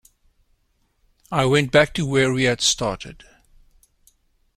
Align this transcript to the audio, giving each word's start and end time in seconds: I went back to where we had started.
I 1.31 1.45
went 1.45 1.71
back 1.71 1.93
to 1.93 2.07
where 2.07 2.33
we 2.33 2.45
had 2.45 2.59
started. 2.59 3.23